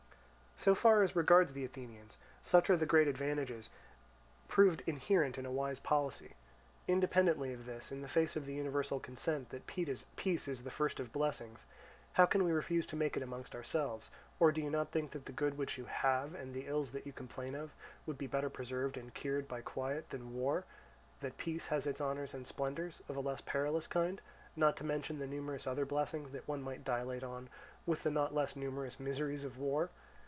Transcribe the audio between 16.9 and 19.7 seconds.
that you complain of, would be better preserved and cured by